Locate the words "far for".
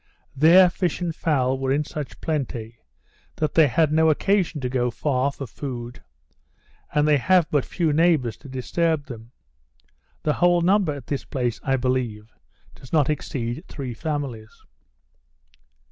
4.89-5.45